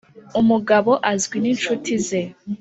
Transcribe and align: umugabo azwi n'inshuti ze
umugabo 0.41 0.91
azwi 1.11 1.37
n'inshuti 1.43 1.91
ze 2.05 2.21